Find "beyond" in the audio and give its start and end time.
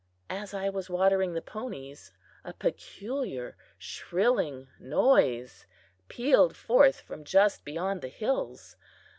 7.63-8.01